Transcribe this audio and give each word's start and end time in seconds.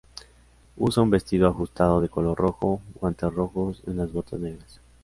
Usa 0.77 1.03
un 1.03 1.11
vestido 1.11 1.47
ajustado 1.47 2.01
de 2.01 2.09
color 2.09 2.35
rojo, 2.35 2.81
guantes 2.99 3.31
rojos 3.31 3.83
y 3.85 3.91
unas 3.91 4.11
botas 4.11 4.39
negras. 4.39 4.81